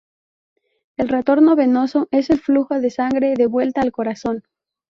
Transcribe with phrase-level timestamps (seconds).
[0.97, 4.41] El retorno venoso es el flujo de sangre de vuelta al corazón.